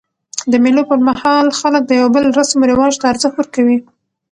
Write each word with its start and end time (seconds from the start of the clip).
د 0.51 0.53
مېلو 0.63 0.83
پر 0.89 0.99
مهال 1.07 1.45
خلک 1.59 1.83
د 1.87 1.91
یو 1.99 2.07
بل 2.15 2.25
رسم 2.37 2.57
و 2.59 2.69
رواج 2.71 2.93
ته 2.99 3.05
ارزښت 3.11 3.35
ورکوي. 3.37 3.77